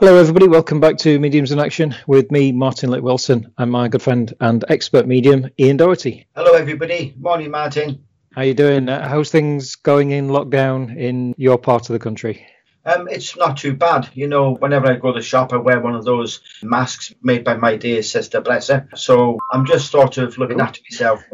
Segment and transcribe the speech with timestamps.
[0.00, 0.46] Hello, everybody.
[0.46, 4.32] Welcome back to Mediums in Action with me, Martin Litt Wilson, and my good friend
[4.38, 6.24] and expert medium, Ian Doherty.
[6.36, 7.16] Hello, everybody.
[7.18, 8.04] Morning, Martin.
[8.32, 8.88] How you doing?
[8.88, 12.46] Uh, how's things going in lockdown in your part of the country?
[12.84, 14.08] Um, it's not too bad.
[14.14, 17.42] You know, whenever I go to the shop, I wear one of those masks made
[17.42, 18.88] by my dear sister, bless her.
[18.94, 21.24] So I'm just sort of looking after myself.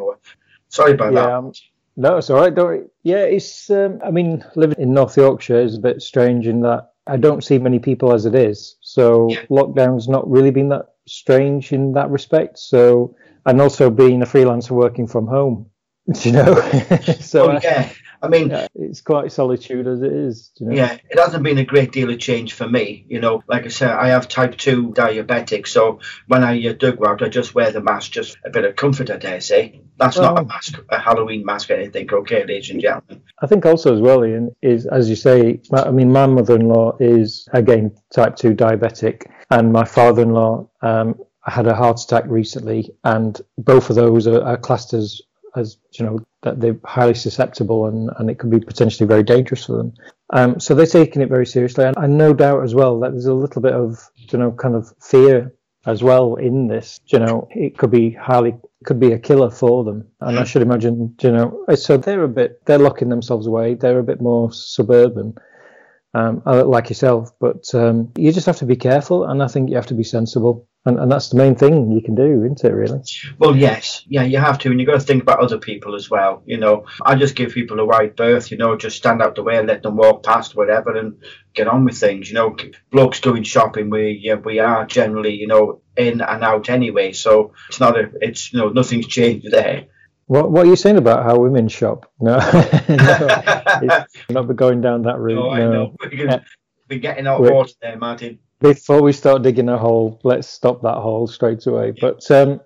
[0.70, 1.32] Sorry about yeah, that.
[1.34, 1.52] Um,
[1.96, 2.54] no, it's all right.
[2.54, 2.86] Don't worry.
[3.02, 3.68] Yeah, it's.
[3.68, 7.44] Um, I mean, living in North Yorkshire is a bit strange in that I don't
[7.44, 8.76] see many people as it is.
[8.80, 9.42] So yeah.
[9.50, 12.58] lockdown's not really been that strange in that respect.
[12.58, 13.14] So
[13.46, 15.70] and also being a freelancer working from home,
[16.22, 16.54] you know.
[17.20, 17.90] so oh, yeah.
[18.22, 20.50] I mean, yeah, it's quite solitude as it is.
[20.58, 20.74] You know?
[20.74, 23.04] Yeah, it hasn't been a great deal of change for me.
[23.08, 26.92] You know, like I said, I have type 2 diabetic, so when I uh, do
[26.92, 29.82] go out, I just wear the mask, just a bit of comfort, I dare say.
[29.98, 33.22] That's well, not a mask, a Halloween mask or anything, okay, ladies and gentlemen.
[33.42, 36.66] I think also as well, Ian, is as you say, I mean, my mother in
[36.66, 41.14] law is, again, type 2 diabetic, and my father in law um,
[41.44, 45.20] had a heart attack recently, and both of those are, are classed as
[45.56, 49.64] as you know that they're highly susceptible and, and it could be potentially very dangerous
[49.64, 49.94] for them.
[50.30, 53.26] Um, so they're taking it very seriously, and, and no doubt as well that there's
[53.26, 55.54] a little bit of you know kind of fear
[55.86, 57.00] as well in this.
[57.06, 58.54] You know, it could be highly
[58.84, 62.28] could be a killer for them, and I should imagine you know so they're a
[62.28, 63.74] bit they're locking themselves away.
[63.74, 65.34] They're a bit more suburban.
[66.16, 69.68] Um, uh, like yourself, but um, you just have to be careful, and I think
[69.68, 72.62] you have to be sensible and, and that's the main thing you can do, isn't
[72.62, 73.00] it, really?
[73.38, 74.04] Well, yes.
[74.06, 74.70] Yeah, you have to.
[74.70, 76.42] And you've got to think about other people as well.
[76.44, 79.42] You know, I just give people a wide berth, you know, just stand out the
[79.42, 81.22] way and let them walk past, whatever, and
[81.54, 82.28] get on with things.
[82.28, 82.56] You know,
[82.90, 87.12] blokes doing shopping, we, yeah, we are generally, you know, in and out anyway.
[87.12, 89.86] So it's not a, it's, you know, nothing's changed there.
[90.26, 92.10] What What are you saying about how women shop?
[92.20, 92.38] No,
[92.88, 95.36] no not going down that route.
[95.36, 95.54] No, no.
[95.54, 95.96] I know.
[96.12, 96.44] We're,
[96.90, 100.80] we're getting out of water there, Martin before we start digging a hole, let's stop
[100.80, 101.92] that hole straight away.
[102.00, 102.62] But um,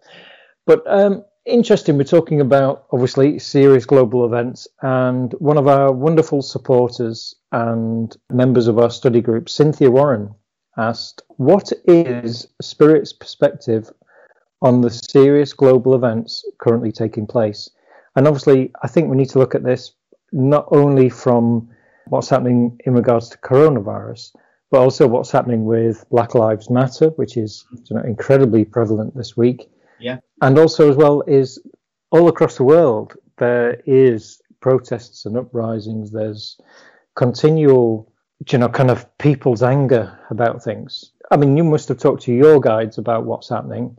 [0.64, 1.98] but um, interesting.
[1.98, 8.68] We're talking about obviously serious global events, and one of our wonderful supporters and members
[8.68, 10.32] of our study group, Cynthia Warren,
[10.76, 13.90] asked, "What is Spirit's perspective
[14.62, 17.68] on the serious global events currently taking place?"
[18.14, 19.94] And obviously, I think we need to look at this
[20.30, 21.70] not only from
[22.06, 24.30] what's happening in regards to coronavirus
[24.70, 29.36] but also what's happening with Black Lives Matter, which is you know, incredibly prevalent this
[29.36, 29.70] week.
[29.98, 30.18] Yeah.
[30.42, 31.60] And also as well is
[32.10, 36.10] all across the world there is protests and uprisings.
[36.10, 36.60] There's
[37.14, 38.12] continual,
[38.50, 41.12] you know, kind of people's anger about things.
[41.30, 43.96] I mean, you must have talked to your guides about what's happening.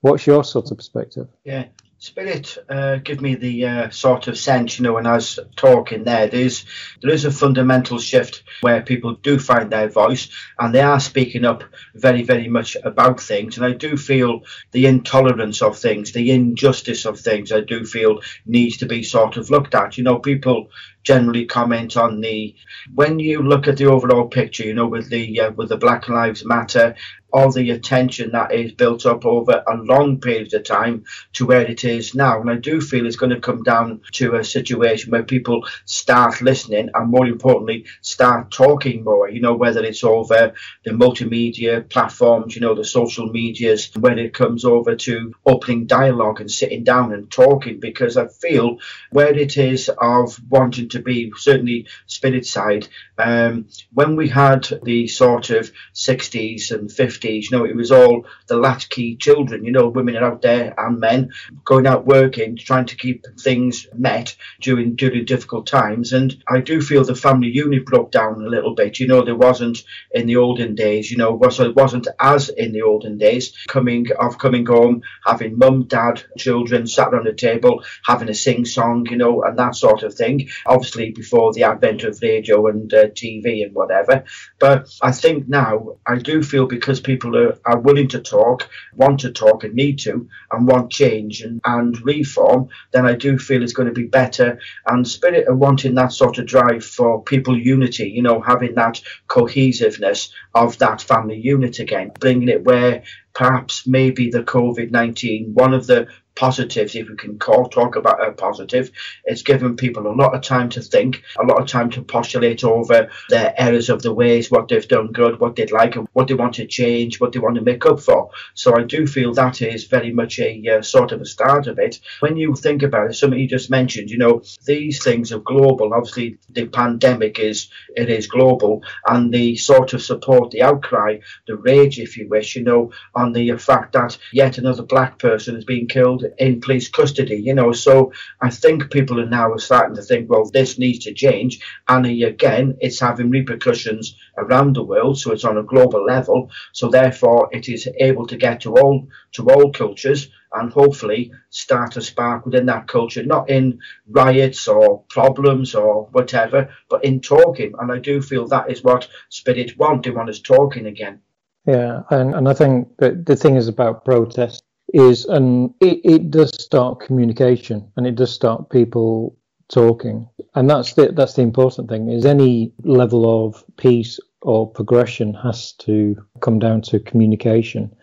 [0.00, 1.28] What's your sort of perspective?
[1.44, 1.66] Yeah.
[2.00, 6.04] Spirit uh, give me the uh, sort of sense, you know, when I was talking
[6.04, 6.64] there, there's
[7.02, 10.28] there is a fundamental shift where people do find their voice
[10.60, 11.64] and they are speaking up
[11.96, 13.56] very, very much about things.
[13.56, 18.20] And I do feel the intolerance of things, the injustice of things, I do feel
[18.46, 19.98] needs to be sort of looked at.
[19.98, 20.70] You know, people
[21.08, 22.54] generally comment on the
[22.94, 26.06] when you look at the overall picture, you know, with the uh, with the Black
[26.06, 26.94] Lives Matter
[27.32, 31.62] all the attention that is built up over a long period of time to where
[31.62, 32.40] it is now.
[32.40, 36.40] And I do feel it's going to come down to a situation where people start
[36.40, 39.28] listening and, more importantly, start talking more.
[39.28, 44.32] You know, whether it's over the multimedia platforms, you know, the social medias, when it
[44.32, 48.78] comes over to opening dialogue and sitting down and talking, because I feel
[49.10, 55.08] where it is of wanting to be, certainly spirit side, um, when we had the
[55.08, 57.50] sort of 60s and 50s 50s.
[57.50, 59.64] You know, it was all the latchkey children.
[59.64, 61.30] You know, women are out there and men
[61.64, 66.12] going out working, trying to keep things met during during difficult times.
[66.12, 68.98] And I do feel the family unit broke down a little bit.
[68.98, 71.10] You know, there wasn't in the olden days.
[71.10, 73.52] You know, so it wasn't as in the olden days.
[73.68, 78.64] Coming of coming home, having mum, dad, children sat around the table, having a sing
[78.64, 79.06] song.
[79.10, 80.48] You know, and that sort of thing.
[80.66, 84.24] Obviously, before the advent of radio and uh, TV and whatever.
[84.58, 89.20] But I think now I do feel because people are, are willing to talk, want
[89.20, 93.62] to talk, and need to, and want change and, and reform, then I do feel
[93.62, 94.60] it's going to be better.
[94.86, 99.00] And Spirit are wanting that sort of drive for people unity, you know, having that
[99.26, 103.02] cohesiveness of that family unit again, bringing it where
[103.34, 106.08] perhaps maybe the COVID 19, one of the
[106.38, 108.92] positives, if we can call talk about a positive.
[109.24, 112.62] It's given people a lot of time to think, a lot of time to postulate
[112.62, 116.28] over their errors of the ways, what they've done good, what they'd like, and what
[116.28, 118.30] they want to change, what they want to make up for.
[118.54, 121.78] So I do feel that is very much a uh, sort of a start of
[121.80, 121.98] it.
[122.20, 125.92] When you think about it, something you just mentioned, you know, these things are global.
[125.92, 131.18] Obviously, the pandemic is it is global, and the sort of support, the outcry,
[131.48, 135.56] the rage, if you wish, you know, on the fact that yet another black person
[135.56, 137.72] is being killed in police custody, you know.
[137.72, 142.06] So I think people are now starting to think, well, this needs to change, and
[142.06, 146.50] again, it's having repercussions around the world, so it's on a global level.
[146.72, 151.96] So therefore, it is able to get to all to all cultures and hopefully start
[151.96, 157.74] a spark within that culture, not in riots or problems or whatever, but in talking.
[157.78, 160.04] And I do feel that is what Spirit want.
[160.04, 161.20] They want us talking again.
[161.66, 166.30] Yeah, and, and I think that the thing is about protest is, and it, it
[166.30, 169.36] does start communication and it does start people
[169.68, 172.10] talking, and that's the that's the important thing.
[172.10, 177.94] Is any level of peace or progression has to come down to communication,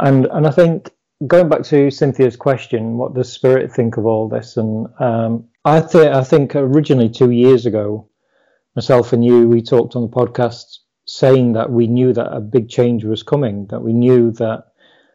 [0.00, 0.90] and and I think
[1.26, 4.56] going back to Cynthia's question, what does Spirit think of all this?
[4.56, 8.08] And um, I think I think originally two years ago,
[8.74, 12.68] myself and you, we talked on the podcast saying that we knew that a big
[12.68, 14.71] change was coming, that we knew that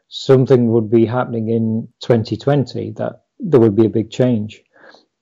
[0.10, 4.64] something would be happening in 2020, that there would be a big change.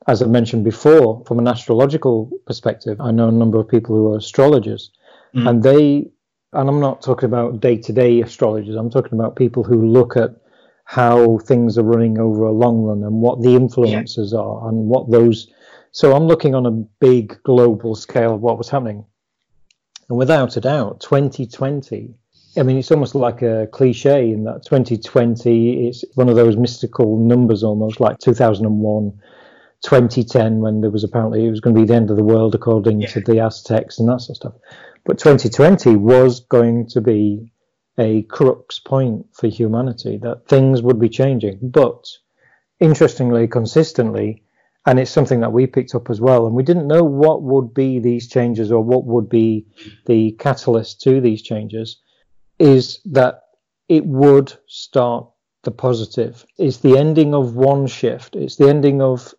[0.07, 4.13] As I mentioned before, from an astrological perspective, I know a number of people who
[4.13, 4.91] are astrologers,
[5.33, 5.49] mm.
[5.49, 6.09] and they,
[6.53, 10.15] and I'm not talking about day to day astrologers, I'm talking about people who look
[10.15, 10.35] at
[10.85, 14.39] how things are running over a long run and what the influences yeah.
[14.39, 15.51] are and what those.
[15.91, 19.03] So I'm looking on a big global scale of what was happening.
[20.09, 22.13] And without a doubt, 2020,
[22.57, 27.17] I mean, it's almost like a cliche in that 2020 is one of those mystical
[27.17, 29.11] numbers almost like 2001,
[29.81, 32.55] 2010, when there was apparently it was going to be the end of the world
[32.55, 33.07] according yeah.
[33.07, 34.53] to the Aztecs and that sort of stuff.
[35.03, 37.51] But 2020 was going to be
[37.97, 41.59] a crux point for humanity that things would be changing.
[41.61, 42.05] But
[42.79, 44.43] interestingly, consistently,
[44.85, 47.73] and it's something that we picked up as well, and we didn't know what would
[47.73, 49.65] be these changes or what would be
[50.05, 52.01] the catalyst to these changes,
[52.59, 53.41] is that
[53.89, 55.27] it would start
[55.63, 56.45] the positive.
[56.57, 58.35] It's the ending of one shift.
[58.35, 59.33] It's the ending of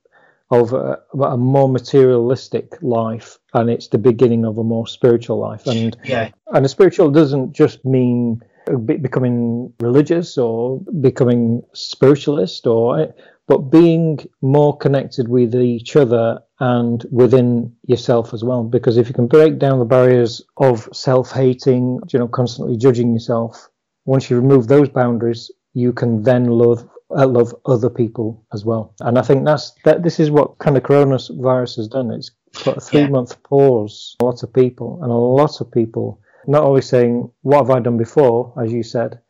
[0.50, 5.66] of a, a, more materialistic life and it's the beginning of a more spiritual life
[5.66, 6.30] and yeah.
[6.52, 8.40] and a spiritual doesn't just mean
[8.84, 13.12] becoming religious or becoming spiritualist or
[13.46, 19.14] but being more connected with each other and within yourself as well because if you
[19.14, 23.68] can break down the barriers of self-hating you know constantly judging yourself
[24.04, 28.94] once you remove those boundaries you can then love uh, love other people as well.
[29.00, 30.02] And I think that's that.
[30.02, 32.10] This is what kind of coronavirus has done.
[32.10, 33.08] It's put a three yeah.
[33.08, 34.16] month pause.
[34.20, 37.80] A lot of people and a lot of people not only saying what have I
[37.80, 39.20] done before, as you said,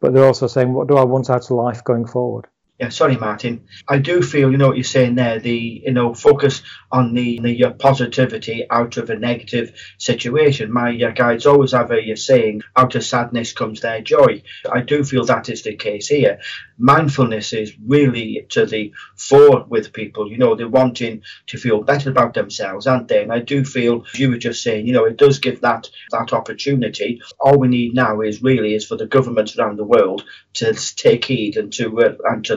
[0.00, 2.46] but they're also saying what do I want out of life going forward
[2.80, 3.66] yeah, sorry, Martin.
[3.86, 7.38] I do feel, you know, what you're saying there, the, you know, focus on the,
[7.38, 10.72] the uh, positivity out of a negative situation.
[10.72, 14.42] My uh, guides always have a, saying, out of sadness comes their joy.
[14.72, 16.40] I do feel that is the case here.
[16.78, 22.08] Mindfulness is really to the fore with people, you know, they're wanting to feel better
[22.08, 23.22] about themselves, aren't they?
[23.22, 26.32] And I do feel, you were just saying, you know, it does give that, that
[26.32, 27.20] opportunity.
[27.38, 31.26] All we need now is really is for the governments around the world to take
[31.26, 32.56] heed and to, uh, and to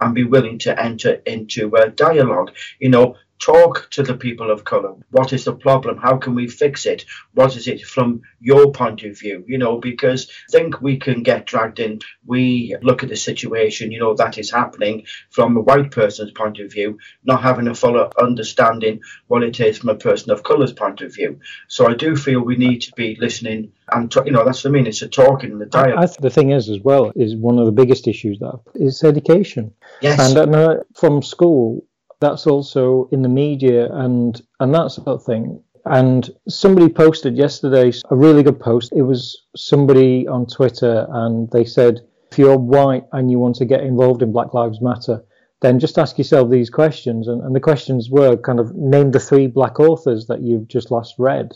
[0.00, 2.52] and be willing to enter into a dialogue.
[2.78, 4.94] You know, talk to the people of color.
[5.10, 5.98] What is the problem?
[5.98, 7.04] How can we fix it?
[7.34, 9.44] What is it from your point of view?
[9.46, 12.00] You know, because I think we can get dragged in.
[12.24, 16.58] We look at the situation, you know, that is happening from a white person's point
[16.58, 20.72] of view, not having a full understanding what it is from a person of colour's
[20.72, 21.40] point of view.
[21.68, 24.72] So I do feel we need to be listening and you know that's what I
[24.72, 24.86] mean.
[24.86, 26.08] It's a talking and the dialogue.
[26.18, 29.74] the thing is, as well, is one of the biggest issues that is education.
[30.00, 30.18] Yes.
[30.18, 31.84] And uh, from school,
[32.24, 35.62] that's also in the media and and that sort of thing.
[35.86, 38.92] And somebody posted yesterday a really good post.
[38.92, 42.00] It was somebody on Twitter, and they said,
[42.32, 45.22] if you're white and you want to get involved in Black Lives Matter,
[45.60, 47.28] then just ask yourself these questions.
[47.28, 50.90] And, and the questions were kind of name the three black authors that you've just
[50.90, 51.52] last read.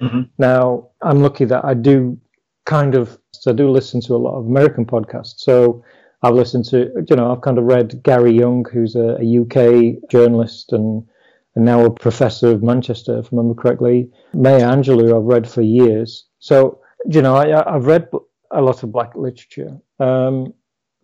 [0.00, 0.22] Mm-hmm.
[0.38, 2.18] Now, I'm lucky that I do
[2.64, 5.38] kind of, so I do listen to a lot of American podcasts.
[5.38, 5.84] So
[6.22, 10.08] I've listened to, you know, I've kind of read Gary Younge, who's a, a UK
[10.10, 11.06] journalist and,
[11.54, 14.10] and now a professor of Manchester, if I remember correctly.
[14.32, 16.26] Maya Angelou, I've read for years.
[16.38, 18.08] So, you know, I, I've read
[18.50, 19.78] a lot of black literature.
[20.00, 20.54] Um,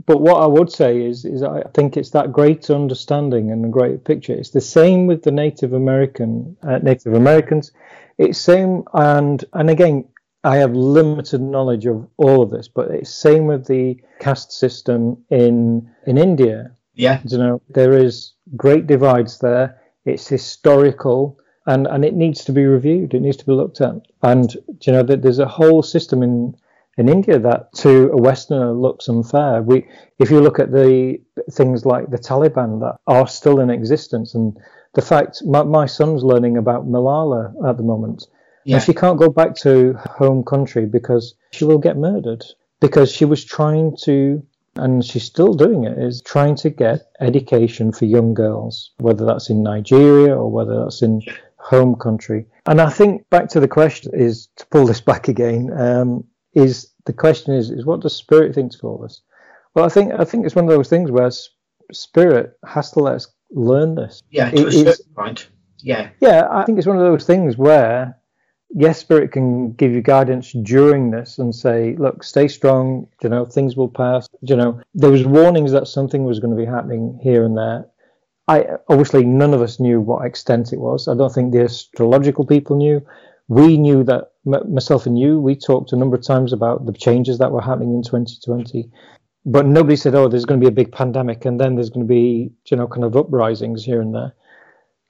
[0.06, 3.68] but what I would say is, is I think it's that great understanding and the
[3.68, 4.32] great picture.
[4.32, 7.72] It's the same with the Native American uh, Native Americans.
[8.18, 10.04] It's same, and and again,
[10.44, 15.24] I have limited knowledge of all of this, but it's same with the caste system
[15.30, 16.72] in in India.
[16.94, 19.80] Yeah, you know, there is great divides there.
[20.04, 23.14] It's historical and and it needs to be reviewed.
[23.14, 23.94] It needs to be looked at.
[24.22, 26.56] And you know, there's a whole system in
[26.98, 29.62] in India that to a Westerner looks unfair.
[29.62, 31.18] We, if you look at the
[31.50, 34.58] things like the Taliban that are still in existence, and
[34.94, 38.26] the fact my, my son's learning about Malala at the moment,
[38.64, 38.76] yeah.
[38.76, 42.44] and she can't go back to home country because she will get murdered
[42.80, 44.42] because she was trying to
[44.76, 49.50] and she's still doing it, is trying to get education for young girls, whether that's
[49.50, 51.20] in Nigeria or whether that's in
[51.56, 52.46] home country.
[52.66, 55.70] And I think back to the question is to pull this back again.
[55.78, 59.20] Um, is the question is is what does spirit think of all this?
[59.74, 61.30] Well, I think I think it's one of those things where
[61.92, 64.22] spirit has to let us learn this.
[64.30, 65.48] Yeah, to it, a certain point.
[65.78, 66.10] Yeah.
[66.20, 68.16] Yeah, I think it's one of those things where
[68.74, 73.06] yes, spirit can give you guidance during this and say, look, stay strong.
[73.22, 74.28] You know, things will pass.
[74.40, 77.86] You know, there was warnings that something was going to be happening here and there.
[78.48, 81.06] I obviously none of us knew what extent it was.
[81.06, 83.04] I don't think the astrological people knew.
[83.48, 85.38] We knew that myself and you.
[85.38, 88.90] We talked a number of times about the changes that were happening in 2020,
[89.44, 92.06] but nobody said, "Oh, there's going to be a big pandemic, and then there's going
[92.06, 94.34] to be you know kind of uprisings here and there."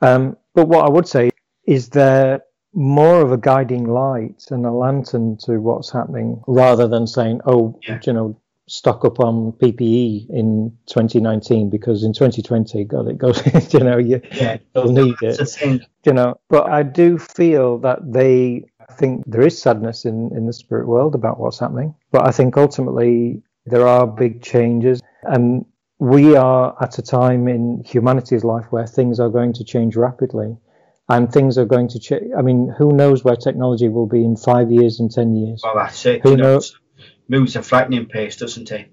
[0.02, 1.30] Um, but what I would say
[1.66, 2.42] is there
[2.74, 7.78] more of a guiding light and a lantern to what's happening rather than saying, "Oh,
[7.86, 8.00] yeah.
[8.04, 8.36] you know,
[8.66, 13.42] stock up on PPE in 2019 because in 2020, God, it goes,
[13.74, 14.58] you know, you, yeah.
[14.74, 15.82] you'll need it.
[16.06, 20.52] You know, but I do feel that they think there is sadness in, in the
[20.52, 21.94] spirit world about what's happening.
[22.10, 25.00] But I think ultimately there are big changes.
[25.22, 25.64] And
[25.98, 30.56] we are at a time in humanity's life where things are going to change rapidly
[31.08, 32.32] and things are going to change.
[32.36, 35.60] I mean, who knows where technology will be in five years and ten years?
[35.64, 36.22] Well, that's it.
[36.22, 36.76] Who knows?
[37.28, 38.86] moves a frightening pace, doesn't he?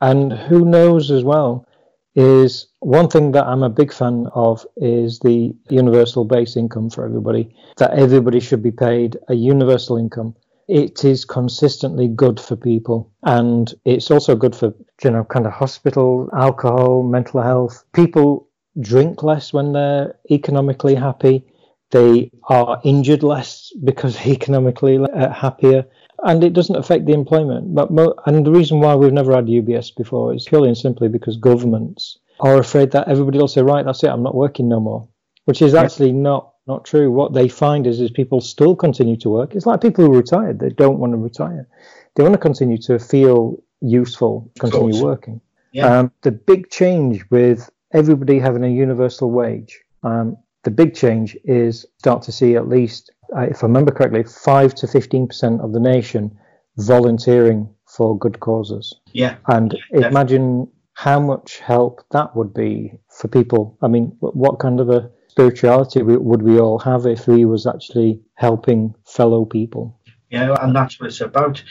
[0.00, 1.66] And who knows as well
[2.14, 7.04] is one thing that I'm a big fan of is the universal base income for
[7.04, 7.56] everybody.
[7.78, 10.34] That everybody should be paid a universal income.
[10.68, 15.52] It is consistently good for people, and it's also good for you know kind of
[15.52, 17.84] hospital, alcohol, mental health.
[17.92, 18.48] People
[18.80, 21.44] drink less when they're economically happy.
[21.90, 25.84] They are injured less because economically uh, happier
[26.24, 27.74] and it doesn't affect the employment.
[27.74, 31.08] But mo- and the reason why we've never had UBS before is purely and simply
[31.08, 34.80] because governments are afraid that everybody will say, right, that's it, I'm not working no
[34.80, 35.08] more,
[35.44, 37.10] which is actually not not true.
[37.10, 39.54] What they find is is people still continue to work.
[39.54, 41.66] It's like people who retired; they don't want to retire.
[42.14, 45.40] They want to continue to feel useful, continue working.
[45.72, 45.98] Yeah.
[45.98, 49.80] Um, the big change with everybody having a universal wage.
[50.02, 54.74] Um, the big change is start to see at least if I remember correctly, five
[54.76, 56.36] to fifteen percent of the nation
[56.76, 58.94] volunteering for good causes.
[59.12, 59.36] Yeah.
[59.46, 63.76] And yeah, imagine how much help that would be for people.
[63.82, 68.20] I mean, what kind of a spirituality would we all have if we was actually
[68.34, 69.98] helping fellow people?
[70.30, 71.62] Yeah, and that's what it's about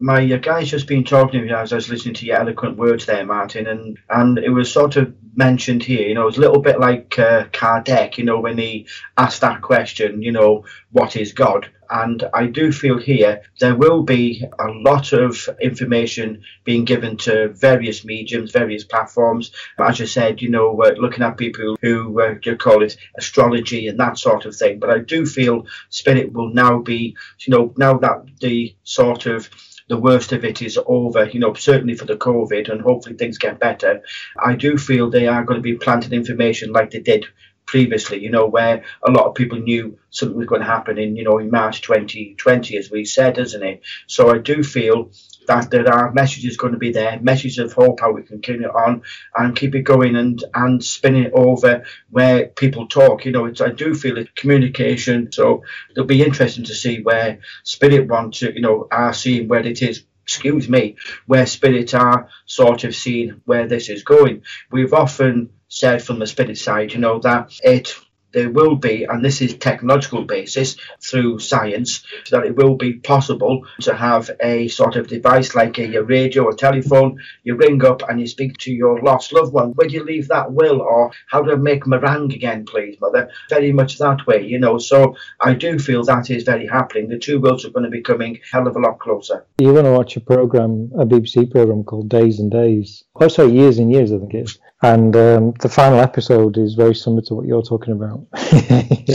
[0.00, 2.76] my uh, guy's just been talking to me as I was listening to your eloquent
[2.76, 6.40] words there, Martin, and and it was sort of mentioned here, you know, it's a
[6.40, 11.14] little bit like uh, Kardec, you know, when he asked that question, you know, what
[11.14, 11.70] is God?
[11.90, 17.48] And I do feel here there will be a lot of information being given to
[17.48, 19.52] various mediums, various platforms.
[19.78, 23.86] As you said, you know, uh, looking at people who uh, you call it astrology
[23.86, 24.80] and that sort of thing.
[24.80, 29.48] But I do feel spirit will now be, you know, now that the sort of
[29.88, 33.38] the worst of it is over, you know, certainly for the COVID, and hopefully things
[33.38, 34.02] get better.
[34.38, 37.26] I do feel they are going to be planting information like they did
[37.68, 41.14] previously, you know, where a lot of people knew something was going to happen in,
[41.16, 43.82] you know, in March 2020, as we said, isn't it?
[44.06, 45.10] So I do feel
[45.46, 48.62] that there are messages going to be there, messages of hope how we can keep
[48.62, 49.02] it on
[49.36, 53.26] and keep it going and and spin it over where people talk.
[53.26, 55.30] You know, it's, I do feel it communication.
[55.30, 59.66] So it'll be interesting to see where Spirit want to, you know, are seeing where
[59.66, 60.94] it is excuse me,
[61.24, 64.42] where spirit are sort of seeing where this is going.
[64.70, 65.48] We've often
[65.78, 67.94] said from the spirit side, you know, that it
[68.32, 73.66] there will be, and this is technological basis through science, that it will be possible
[73.80, 77.18] to have a sort of device like a, a radio or telephone.
[77.42, 79.70] You ring up and you speak to your lost loved one.
[79.70, 80.80] Where do you leave that will?
[80.80, 83.30] Or how do I make meringue again, please, mother?
[83.48, 84.78] Very much that way, you know.
[84.78, 87.08] So I do feel that is very happening.
[87.08, 89.46] The two worlds are going to be coming hell of a lot closer.
[89.58, 93.04] You're going to watch a program, a BBC program called Days and Days.
[93.16, 94.58] Oh, sorry, Years and Years, I think it is.
[94.82, 98.26] And um, the final episode is very similar to what you're talking about.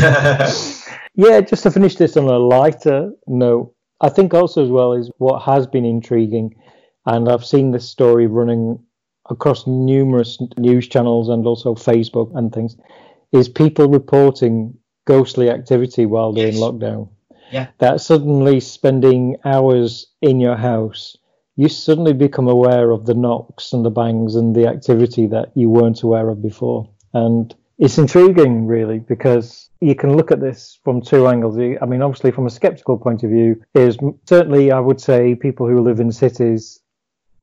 [1.15, 5.10] yeah, just to finish this on a lighter note, I think also as well is
[5.20, 6.53] what has been intriguing,
[7.05, 8.77] and I've seen this story running
[9.29, 12.75] across numerous news channels and also Facebook and things,
[13.32, 16.55] is people reporting ghostly activity while they're yes.
[16.55, 17.10] in lockdown.
[17.51, 17.67] Yeah.
[17.77, 21.15] That suddenly spending hours in your house
[21.55, 25.69] you suddenly become aware of the knocks and the bangs and the activity that you
[25.69, 26.89] weren't aware of before.
[27.13, 31.57] And it's intriguing, really, because you can look at this from two angles.
[31.57, 35.67] I mean, obviously, from a skeptical point of view, is certainly I would say people
[35.67, 36.79] who live in cities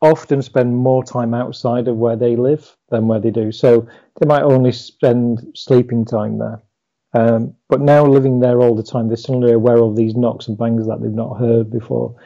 [0.02, 3.52] often spend more time outside of where they live than where they do.
[3.52, 3.86] So
[4.18, 6.62] they might only spend sleeping time there.
[7.12, 10.56] Um, but now living there all the time, they're suddenly aware of these knocks and
[10.56, 12.16] bangs that they've not heard before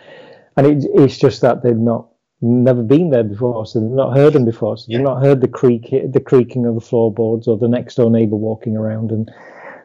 [0.57, 2.09] and it, it's just that they've not
[2.41, 5.49] never been there before, so they've not heard them before, so they've not heard the
[5.49, 9.31] creak, the creaking of the floorboards or the next door neighbour walking around, and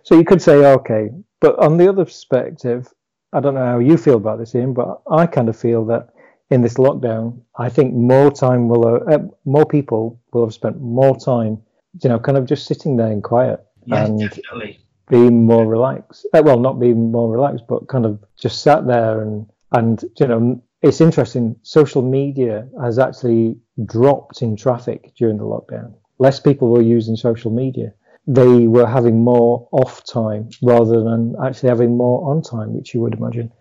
[0.04, 1.10] so you could say, okay,
[1.40, 2.88] but on the other perspective,
[3.32, 6.10] I don't know how you feel about this, Ian, but I kind of feel that
[6.50, 10.82] in this lockdown, I think more time will, uh, uh more people will have spent
[10.82, 11.62] more time,
[12.02, 14.80] you know, kind of just sitting there in quiet yeah, and definitely.
[15.10, 16.26] being more relaxed.
[16.34, 20.28] Uh, well, not being more relaxed, but kind of just sat there and and, you
[20.28, 21.56] know, it's interesting.
[21.64, 25.94] Social media has actually dropped in traffic during the lockdown.
[26.20, 27.94] Less people were using social media.
[28.28, 33.02] They were having more off time rather than actually having more on time, which you
[33.02, 33.52] would imagine.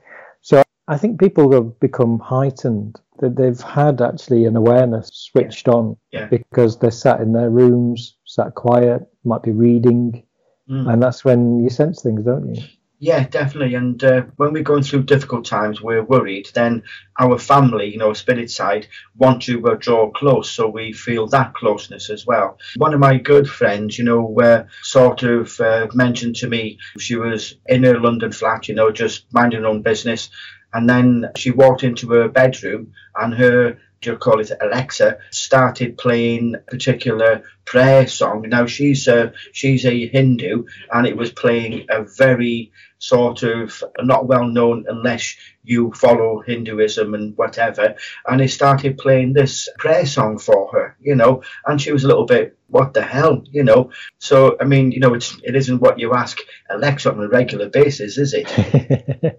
[0.43, 5.75] So I think people have become heightened that they've had actually an awareness switched yeah.
[5.75, 6.27] on yeah.
[6.27, 10.25] because they're sat in their rooms, sat quiet, might be reading,
[10.71, 10.93] mm.
[10.93, 12.63] and that's when you sense things, don't you?
[13.01, 13.77] Yeah, definitely.
[13.77, 16.49] And uh, when we're going through difficult times, we're worried.
[16.53, 16.83] Then
[17.19, 21.55] our family, you know, spirit side, want to uh, draw close, so we feel that
[21.55, 22.59] closeness as well.
[22.77, 27.15] One of my good friends, you know, uh, sort of uh, mentioned to me she
[27.15, 30.31] was in her London flat, you know, just minding her own business,
[30.73, 35.99] and then she walked into her bedroom, and her do you call it Alexa, started
[35.99, 38.45] playing a particular prayer song.
[38.49, 44.27] Now she's a she's a Hindu, and it was playing a very sort of not
[44.27, 47.95] well known unless you follow Hinduism and whatever.
[48.27, 52.09] And he started playing this prayer song for her, you know, and she was a
[52.09, 53.91] little bit, what the hell, you know.
[54.19, 56.39] So I mean, you know, it's it isn't what you ask
[56.71, 59.37] Alexa on a regular basis, is it?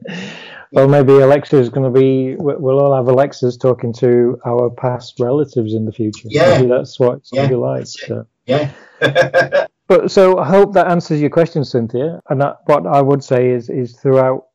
[0.71, 2.35] well, maybe Alexa is going to be.
[2.37, 6.27] We'll all have Alexas talking to our past relatives in the future.
[6.29, 7.87] Yeah, maybe that's what it's going to be like.
[7.87, 8.25] So.
[8.45, 8.71] Yeah.
[9.89, 12.21] but so I hope that answers your question, Cynthia.
[12.29, 14.45] And that, what I would say is, is throughout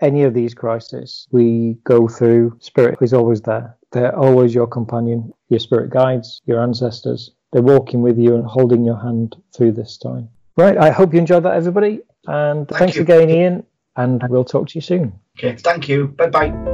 [0.00, 3.76] any of these crises we go through, spirit is always there.
[3.92, 7.32] They're always your companion, your spirit guides, your ancestors.
[7.52, 10.28] They're walking with you and holding your hand through this time.
[10.56, 10.78] Right.
[10.78, 12.00] I hope you enjoyed that, everybody.
[12.26, 13.02] And Thank thanks you.
[13.02, 13.66] again, Ian.
[13.96, 15.12] And we'll talk to you soon.
[15.38, 16.08] Okay, thank you.
[16.08, 16.73] Bye bye.